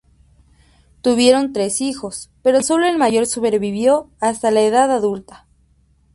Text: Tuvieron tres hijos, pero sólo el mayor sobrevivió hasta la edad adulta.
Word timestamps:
Tuvieron 1.03 1.53
tres 1.53 1.79
hijos, 1.79 2.31
pero 2.41 2.63
sólo 2.63 2.87
el 2.87 2.97
mayor 2.97 3.27
sobrevivió 3.27 4.09
hasta 4.19 4.49
la 4.49 4.61
edad 4.61 4.89
adulta. 4.91 5.45